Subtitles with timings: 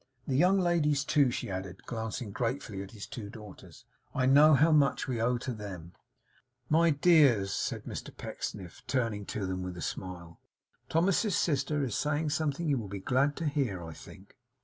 [0.25, 3.85] The young ladies too,' she added, glancing gratefully at his two daughters,
[4.15, 5.93] 'I know how much we owe to them.'
[6.69, 10.39] 'My dears,' said Mr Pecksniff, turning to them with a smile:
[10.89, 14.35] 'Thomas's sister is saying something you will be glad to hear, I think.